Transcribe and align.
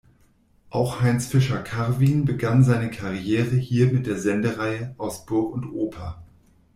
Auch 0.71 1.01
Heinz 1.01 1.27
Fischer-Karwin 1.27 2.25
begann 2.25 2.63
seine 2.63 2.89
Karriere 2.89 3.55
hier 3.55 3.93
mit 3.93 4.07
der 4.07 4.17
Sendereihe 4.17 4.95
"Aus 4.97 5.27
Burg 5.27 5.53
und 5.53 5.73
Oper". 5.75 6.23